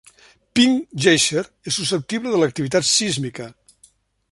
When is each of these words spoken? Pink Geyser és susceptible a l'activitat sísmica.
Pink 0.59 0.87
Geyser 1.05 1.43
és 1.71 1.77
susceptible 1.81 2.33
a 2.33 2.41
l'activitat 2.45 2.91
sísmica. 2.95 3.49